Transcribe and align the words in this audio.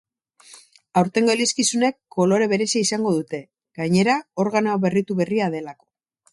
Aurtengo 1.01 1.33
elizkizunek 1.33 1.99
kolore 2.17 2.47
berezia 2.55 2.83
izango 2.87 3.13
dute, 3.19 3.43
gainera, 3.83 4.19
organoa 4.47 4.83
berritu 4.87 5.23
berria 5.25 5.55
delako. 5.59 5.85